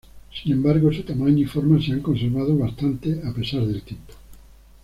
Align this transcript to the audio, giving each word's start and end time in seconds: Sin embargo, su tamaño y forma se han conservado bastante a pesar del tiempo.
Sin 0.33 0.53
embargo, 0.53 0.91
su 0.91 1.03
tamaño 1.03 1.37
y 1.43 1.45
forma 1.45 1.79
se 1.79 1.91
han 1.91 1.99
conservado 2.01 2.57
bastante 2.57 3.21
a 3.23 3.31
pesar 3.31 3.61
del 3.67 3.83
tiempo. 3.83 4.13